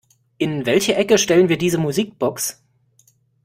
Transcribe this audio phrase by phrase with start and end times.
[0.39, 2.59] In welche Ecke stellen wir diese Musikbox?